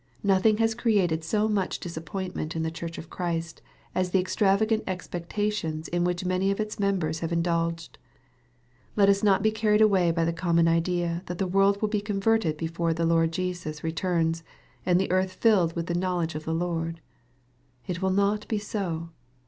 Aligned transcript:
Nothing 0.23 0.57
has 0.57 0.73
created 0.73 1.23
so 1.23 1.47
much 1.47 1.79
disappointment 1.79 2.55
in 2.55 2.63
the 2.63 2.71
Church 2.71 2.97
of 2.97 3.11
Christ, 3.11 3.61
as 3.93 4.09
the 4.09 4.19
extravagant 4.19 4.83
expectations 4.87 5.87
in 5.89 6.03
which 6.03 6.25
many 6.25 6.49
of 6.49 6.59
its 6.59 6.79
members 6.79 7.19
have 7.19 7.31
indulged. 7.31 7.99
Let 8.95 9.09
us 9.09 9.21
not 9.21 9.43
be 9.43 9.55
earned 9.63 9.79
away 9.79 10.09
by 10.09 10.25
the 10.25 10.33
common 10.33 10.67
idea, 10.67 11.21
that 11.27 11.37
the 11.37 11.45
world 11.45 11.83
will 11.83 11.89
be 11.89 12.01
converted 12.01 12.57
before 12.57 12.95
the 12.95 13.05
Lord 13.05 13.31
Jesus 13.31 13.83
returns, 13.83 14.43
and 14.87 14.99
the 14.99 15.11
earth 15.11 15.33
filled 15.33 15.75
with 15.75 15.85
the 15.85 15.93
knowledge 15.93 16.33
of 16.33 16.45
the 16.45 16.55
Lord. 16.55 16.99
It 17.85 18.01
will 18.01 18.09
not 18.09 18.47
be 18.47 18.57
so. 18.57 19.09